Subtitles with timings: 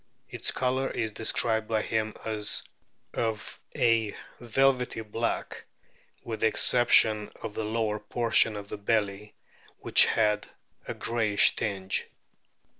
[0.31, 2.63] Its colour is described by him as
[3.13, 5.65] of a velvety black,
[6.23, 9.35] with the exception of the lower portion of the belly,
[9.81, 10.47] which had
[10.87, 12.07] a greyish tinge.